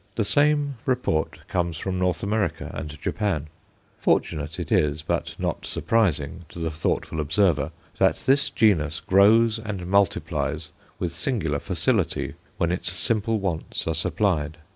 The 0.15 0.23
same 0.25 0.77
report 0.87 1.47
comes 1.47 1.77
from 1.77 1.99
North 1.99 2.23
America 2.23 2.71
and 2.73 2.99
Japan. 2.99 3.45
Fortunate 3.99 4.59
it 4.59 4.71
is, 4.71 5.03
but 5.03 5.35
not 5.37 5.63
surprising 5.63 6.39
to 6.49 6.57
the 6.57 6.71
thoughtful 6.71 7.19
observer, 7.19 7.69
that 7.99 8.15
this 8.25 8.49
genus 8.49 8.99
grows 8.99 9.59
and 9.59 9.85
multiplies 9.85 10.69
with 10.97 11.13
singular 11.13 11.59
facility 11.59 12.33
when 12.57 12.71
its 12.71 12.91
simple 12.93 13.37
wants 13.37 13.85
are 13.85 13.93
supplied. 13.93 14.57